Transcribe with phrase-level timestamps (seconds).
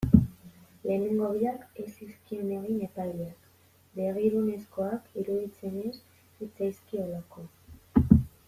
[0.85, 3.45] Lehenengo biak ez zizkion egin epaileak,
[4.01, 7.47] begirunezkoak iruditzen ez zitzaizkiolako.